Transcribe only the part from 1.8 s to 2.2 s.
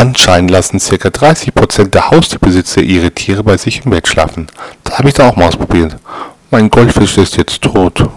der